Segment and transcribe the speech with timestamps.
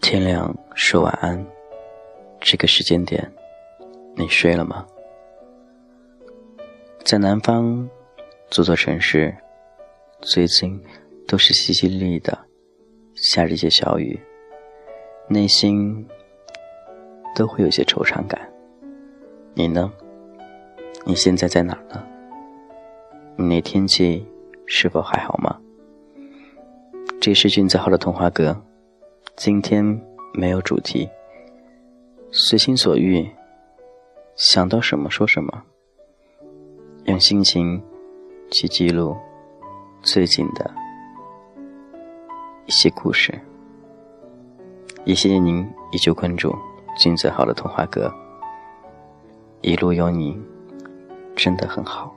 [0.00, 1.42] 天亮说晚安，
[2.38, 3.32] 这个时间点，
[4.14, 4.86] 你睡了吗？
[7.02, 7.88] 在南方
[8.50, 9.34] 这座城市，
[10.20, 10.78] 最近
[11.26, 12.38] 都是淅淅沥沥的
[13.14, 14.20] 下着些小雨，
[15.28, 16.06] 内心
[17.34, 18.40] 都会有些惆怅感。
[19.54, 19.92] 你呢？
[21.04, 22.04] 你现在在哪儿呢？
[23.36, 24.26] 你那天气
[24.66, 25.58] 是否还好吗？
[27.20, 28.56] 这是俊子号的童话阁。
[29.36, 30.00] 今天
[30.34, 31.08] 没有主题，
[32.30, 33.28] 随心所欲，
[34.36, 35.62] 想到什么说什么，
[37.04, 37.82] 用心情
[38.50, 39.16] 去记录
[40.02, 40.70] 最近的
[42.66, 43.40] 一些故事。
[45.04, 46.54] 也谢谢您依旧关注
[46.96, 48.12] 君子好的童话阁，
[49.60, 50.38] 一路有你，
[51.34, 52.14] 真的很好。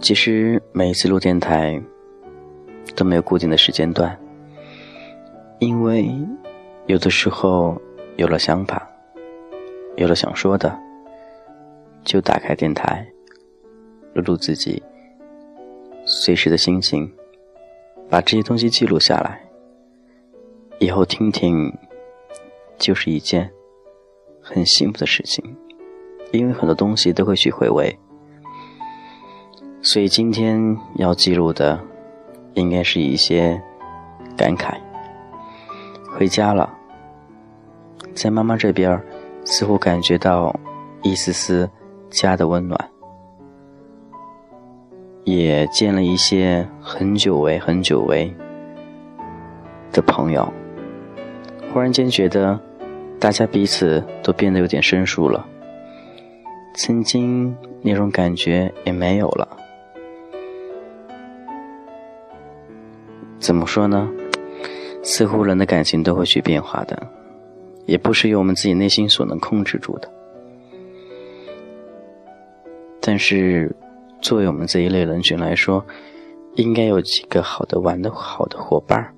[0.00, 1.80] 其实每一次录电台
[2.96, 4.18] 都没有固定的时间段，
[5.58, 6.10] 因为
[6.86, 7.80] 有的时候
[8.16, 8.88] 有了想法，
[9.96, 10.74] 有了想说的，
[12.04, 13.06] 就打开电台，
[14.18, 14.82] 录录自己
[16.04, 17.10] 随时的心情，
[18.08, 19.40] 把这些东西记录下来，
[20.78, 21.72] 以后听听，
[22.78, 23.50] 就是一件
[24.42, 25.44] 很幸福的事情，
[26.32, 27.96] 因为很多东西都会去回味。
[29.80, 31.80] 所以今天要记录的，
[32.54, 33.60] 应该是一些
[34.36, 34.76] 感慨。
[36.10, 36.68] 回家了，
[38.14, 39.00] 在妈妈这边，
[39.44, 40.58] 似乎感觉到
[41.02, 41.70] 一丝丝
[42.10, 42.90] 家的温暖，
[45.36, 48.32] 也见了一些很久违、很久违
[49.92, 50.50] 的朋友。
[51.72, 52.58] 忽然间觉得，
[53.20, 55.46] 大家彼此都变得有点生疏了，
[56.74, 59.46] 曾经那种感觉也没有了。
[63.38, 64.08] 怎么说呢？
[65.02, 67.06] 似乎人的感情都会去变化的，
[67.86, 70.10] 也不是由我们自己内心所能控制住的。
[73.00, 73.74] 但是，
[74.20, 75.84] 作为我们这一类人群来说，
[76.54, 79.14] 应该有几个好的玩的好的伙伴，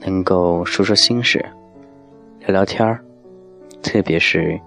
[0.00, 1.44] 能够说说心事，
[2.40, 3.04] 聊聊天儿，
[3.82, 4.60] 特别是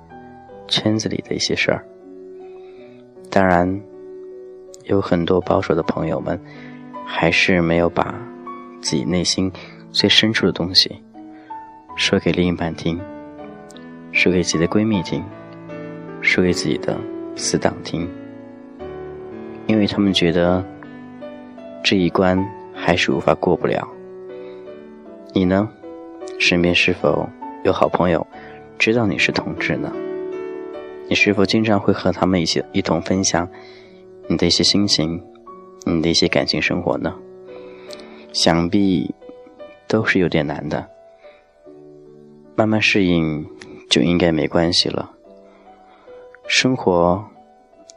[0.67, 1.85] 圈子里的一些事儿。
[3.29, 3.81] 当然，
[4.85, 6.39] 有很多保守的朋友们，
[7.05, 8.13] 还是没有把。
[8.79, 9.51] 自己内心
[9.91, 11.01] 最深处的东西，
[11.95, 12.97] 说给另一半听，
[14.11, 15.21] 说给自己的闺蜜听，
[16.21, 16.95] 说给自己的
[17.35, 18.07] 死党听，
[19.67, 20.63] 因为他们觉得
[21.83, 23.87] 这一关还是无法过不了。
[25.33, 25.69] 你呢？
[26.39, 27.27] 身边是否
[27.63, 28.25] 有好朋友
[28.77, 29.91] 知道你是同志呢？
[31.09, 33.47] 你是否经常会和他们一起一同分享
[34.27, 35.21] 你的一些心情，
[35.85, 37.13] 你的一些感情生活呢？
[38.33, 39.13] 想必
[39.87, 40.87] 都是有点难的，
[42.55, 43.45] 慢慢适应
[43.89, 45.11] 就应该没关系了。
[46.45, 47.25] 生活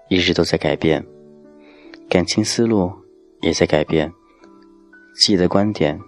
[0.09, 1.05] 一直都在改变，
[2.11, 2.93] 感情思路
[3.41, 4.13] 也在改变，
[5.15, 6.01] 自己的观点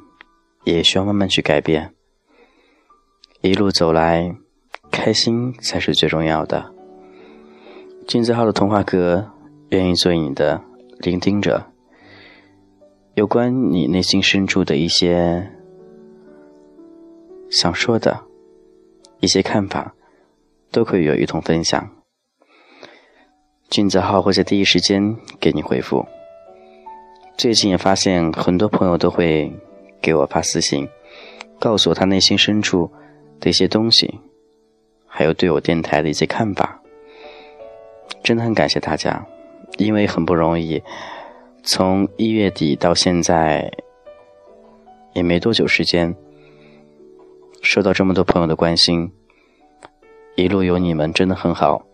[0.65, 1.95] 也需要慢慢去改变。
[3.41, 4.35] 一路走来，
[4.91, 6.75] 开心才是最重要的。
[8.09, 9.31] 金子浩的童话阁
[9.69, 10.61] 愿意做你的
[10.99, 11.71] 聆听者。
[13.15, 15.53] 有关你内心深处的一些
[17.49, 18.25] 想说的
[19.21, 19.95] 一些看法，
[20.73, 22.02] 都可以有一同分享。
[23.73, 26.05] 俊子号会在第一时间给你回复。
[27.39, 29.51] 最近也发现很多朋友都会
[29.99, 30.87] 给我发私信，
[31.59, 32.93] 告诉我他内心深处
[33.41, 34.21] 的一些东西，
[35.07, 36.83] 还有对我电台的一些看法。
[38.23, 39.25] 真的很感谢大家，
[39.79, 40.83] 因为很不容易。
[41.63, 43.73] 从一月底到现在，
[45.15, 46.15] 也没多久时间，
[47.63, 49.11] 收到这么多朋友的关心，
[50.37, 51.87] 一路有你们真的很好，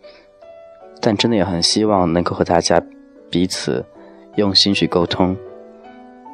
[1.09, 2.79] 但真的也很希望能够和大家
[3.31, 3.83] 彼此
[4.37, 5.35] 用心去沟通，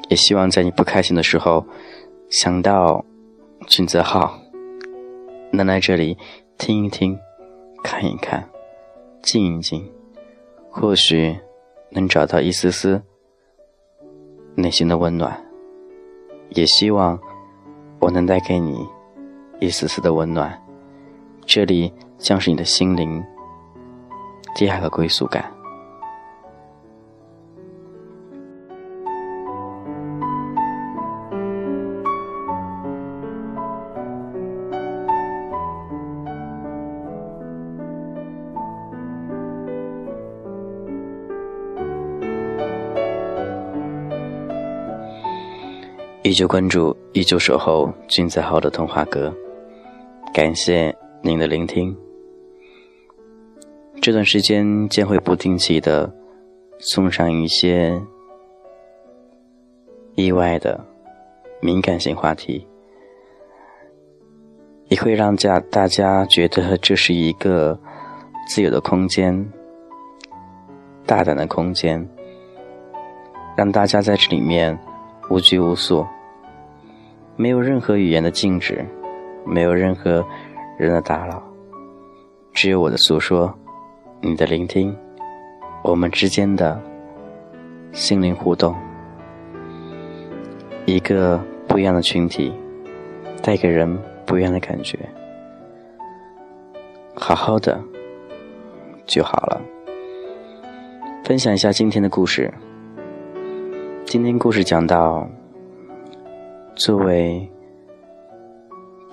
[0.08, 1.64] 也希望在你不开心的时候，
[2.28, 3.04] 想到
[3.68, 4.36] 俊泽浩，
[5.52, 6.18] 能来这里
[6.58, 7.16] 听一听，
[7.84, 8.44] 看一看，
[9.22, 9.88] 静一静，
[10.68, 11.38] 或许
[11.90, 13.00] 能找到一丝丝。
[14.56, 15.40] 内心的温暖，
[16.48, 17.16] 也希望
[18.00, 18.84] 我能带给你
[19.60, 20.60] 一丝丝的温暖。
[21.46, 23.24] 这里将是你的心灵
[24.54, 25.54] 第二的归宿感。
[46.22, 49.32] 依旧关注依旧守候君子好的童话歌
[50.32, 50.92] 感谢
[51.22, 52.03] 您的聆听。
[54.04, 56.12] 这段时间将会不定期的
[56.78, 57.98] 送上一些
[60.14, 60.78] 意外的
[61.62, 62.66] 敏感性话题，
[64.88, 67.80] 也会让家大家觉得这是一个
[68.46, 69.50] 自由的空间、
[71.06, 72.06] 大胆的空间，
[73.56, 74.78] 让大家在这里面
[75.30, 76.06] 无拘无束。
[77.36, 78.84] 没有任何语言的禁止，
[79.46, 80.22] 没有任何
[80.78, 81.42] 人的打扰，
[82.52, 83.58] 只有我的诉说，
[84.26, 84.96] 你的聆听，
[85.82, 86.80] 我们之间的
[87.92, 88.74] 心灵互动，
[90.86, 91.38] 一个
[91.68, 92.50] 不一样的群体，
[93.42, 94.98] 带给人不一样的感觉。
[97.14, 97.78] 好好的
[99.04, 99.60] 就好了。
[101.22, 102.50] 分享一下今天的故事。
[104.06, 105.28] 今天故事讲到。
[106.76, 107.48] 作为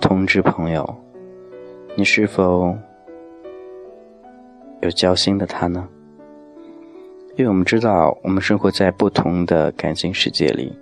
[0.00, 0.96] 同志朋友，
[1.96, 2.74] 你是否
[4.82, 5.88] 有交心的他呢？
[7.36, 10.76] 因为我们知道，我们生活在不同的感情世界里，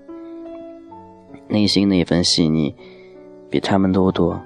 [1.49, 2.75] 内心那份细腻
[3.49, 4.41] 比他们都多，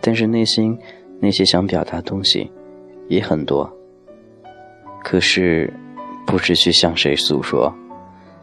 [0.00, 0.78] 但是内心
[1.20, 2.50] 那些想表达的东西
[3.08, 3.72] 也很多，
[5.02, 5.72] 可是
[6.26, 7.72] 不知去向谁诉说，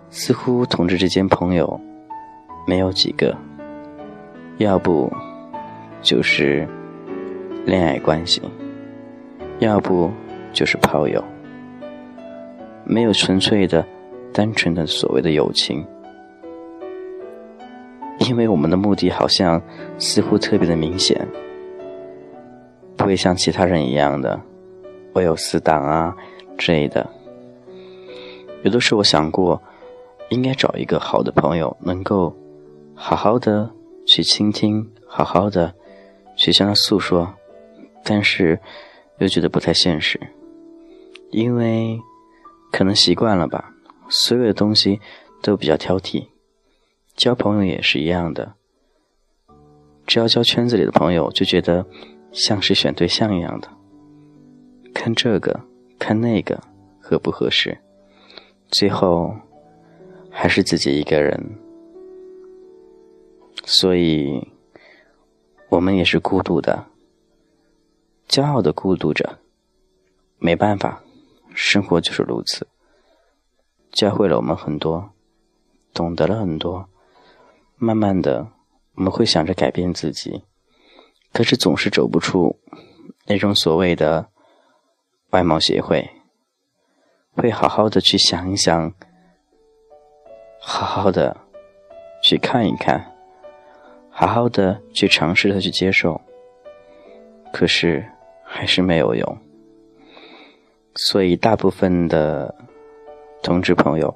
[0.09, 1.79] 似乎同志之间朋友。
[2.67, 3.35] 没有几个，
[4.59, 5.11] 要不
[6.03, 6.67] 就是
[7.65, 8.39] 恋爱关系，
[9.57, 10.11] 要不
[10.51, 11.23] 就是炮友，
[12.83, 13.85] 没有纯粹的、
[14.33, 15.85] 单纯的所谓的友情。
[18.19, 19.61] 因为我们的目的好像
[19.97, 21.27] 似乎特别的明显，
[22.97, 24.39] 不会像其他人一样的
[25.13, 26.15] 我有死党啊
[26.57, 27.07] 之类的。
[28.63, 29.61] 有的时候我想过，
[30.29, 32.35] 应该找一个好的朋友，能够。
[33.01, 33.71] 好好的
[34.05, 35.73] 去倾听，好好的
[36.35, 37.33] 去向他诉说，
[38.03, 38.59] 但是
[39.19, 40.19] 又觉得不太现实，
[41.31, 41.99] 因为
[42.71, 43.73] 可能习惯了吧，
[44.09, 44.99] 所有的东西
[45.41, 46.27] 都比较挑剔，
[47.15, 48.53] 交朋友也是一样的，
[50.07, 51.85] 只要交圈子里的朋友，就觉得
[52.31, 53.69] 像是选对象一样的，
[54.93, 55.59] 看这个
[55.99, 56.59] 看那个
[56.99, 57.77] 合不合适，
[58.69, 59.35] 最后
[60.31, 61.57] 还是自己一个人。
[63.65, 64.47] 所以，
[65.69, 66.87] 我们也是孤独的，
[68.27, 69.37] 骄傲的孤独着。
[70.41, 71.03] 没办法，
[71.61, 72.67] 生活就是如此。
[73.91, 75.11] 教会了我们很多，
[75.93, 76.87] 懂得了很多。
[77.75, 78.47] 慢慢的，
[78.95, 80.45] 我们会想着改变自己，
[81.33, 82.57] 可是总是走不出
[83.25, 84.29] 那种所谓的
[85.31, 86.09] 外貌协会。
[87.35, 88.93] 会好好的去想一想，
[90.61, 91.35] 好好的
[92.23, 93.13] 去看一看。
[94.09, 96.21] 好好的去尝试的去接受，
[97.51, 98.09] 可是
[98.43, 99.37] 还是没有用。
[100.95, 102.53] 所以大部分的
[103.41, 104.15] 同志朋友，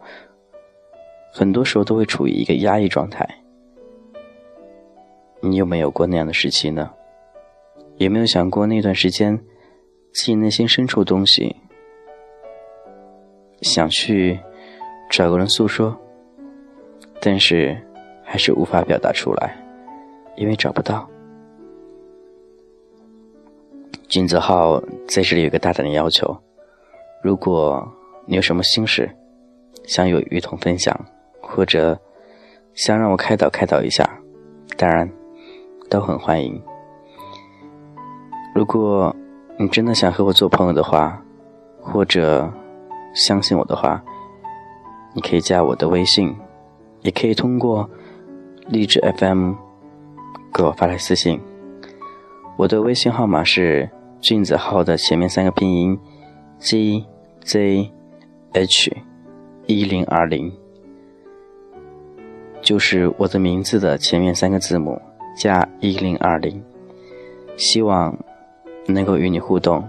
[1.31, 3.27] 很多时候都会处于一个压抑状态。
[5.41, 6.91] 你有没有过那样的时期呢？
[7.97, 9.37] 有没有想过那段时间，
[10.13, 11.55] 自己内心深处东西，
[13.61, 14.39] 想去
[15.09, 15.95] 找个人诉说，
[17.21, 17.77] 但是
[18.23, 19.55] 还是无法表达出来。
[20.35, 21.07] 因为找不到，
[24.07, 26.35] 君子浩在这里有个大胆的要求：
[27.23, 27.89] 如果
[28.25, 29.09] 你有什么心事，
[29.85, 30.93] 想有与同分享，
[31.41, 31.97] 或者
[32.73, 34.07] 想让我开导开导一下，
[34.77, 35.09] 当然
[35.89, 36.61] 都很欢迎。
[38.53, 39.15] 如果
[39.57, 41.23] 你真的想和我做朋友的话，
[41.81, 42.51] 或者
[43.15, 44.03] 相信我的话，
[45.15, 46.35] 你可以加我的微信，
[47.01, 47.89] 也可以通过
[48.67, 49.53] 励志 FM。
[50.53, 51.41] 给我发来私信，
[52.57, 53.89] 我的微信号码是
[54.21, 55.99] 俊子号的前面三个拼音
[56.59, 57.03] G
[57.45, 57.91] Z
[58.53, 58.95] H
[59.67, 60.51] 一零二零，
[62.61, 64.99] 就是我的名字的前面三个字母
[65.37, 66.63] 加一零二零。
[67.55, 68.17] 希望
[68.87, 69.87] 能够与你互动，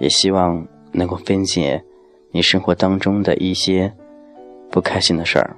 [0.00, 1.82] 也希望能够分解
[2.30, 3.92] 你生活当中的一些
[4.70, 5.56] 不开心的事儿，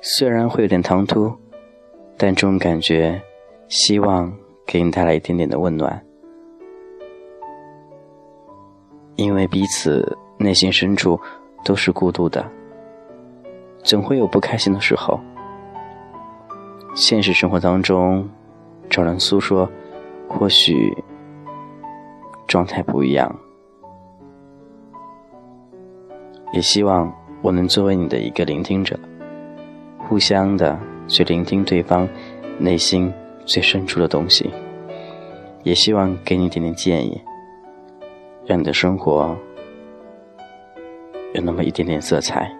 [0.00, 1.32] 虽然会有点唐突。
[2.16, 3.20] 但这种感觉，
[3.68, 4.32] 希望
[4.64, 6.00] 给你带来一点点的温暖，
[9.16, 11.18] 因为彼此内心深处
[11.64, 12.44] 都是孤独的，
[13.82, 15.20] 总会有不开心的时候。
[16.94, 18.28] 现实生活当中，
[18.88, 19.68] 找人诉说，
[20.28, 20.96] 或许
[22.46, 23.34] 状态不一样，
[26.52, 28.98] 也希望我能作为你的一个聆听者，
[29.98, 30.78] 互相的
[31.08, 32.08] 去聆听对方
[32.58, 33.12] 内心
[33.44, 34.48] 最深处的东西，
[35.64, 37.20] 也希望给你点点建议，
[38.46, 39.36] 让你的生活
[41.32, 42.50] 有那么一点点色彩。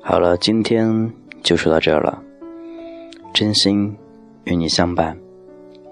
[0.00, 2.22] 好了，今天就说到这儿了。
[3.34, 3.94] 真心
[4.44, 5.18] 与你相伴，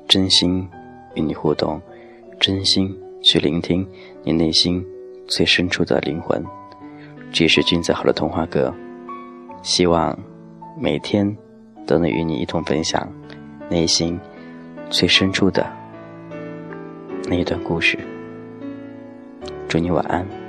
[0.08, 0.66] 真心
[1.14, 1.78] 与你互动，
[2.40, 3.84] 真心去聆听
[4.22, 4.84] 你内心
[5.26, 6.44] 最深处的灵魂。
[7.32, 8.72] 这是君子好的童话歌，
[9.62, 10.16] 希望
[10.78, 11.36] 每天
[11.86, 13.10] 都能与你一同分享
[13.70, 14.20] 内心
[14.90, 15.66] 最深处的
[17.28, 17.98] 那一段故事。
[19.66, 20.43] 祝你晚安。